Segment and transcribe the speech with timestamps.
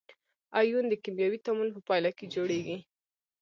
[0.59, 2.77] ایون د کیمیاوي تعامل په پایله کې جوړیږي.